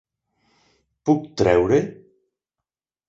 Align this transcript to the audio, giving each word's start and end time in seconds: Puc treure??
Puc 1.09 1.29
treure?? 1.41 1.79